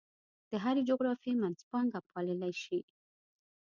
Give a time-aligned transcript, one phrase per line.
[0.49, 2.79] د هرې جغرافیې منځپانګه پاللی شي.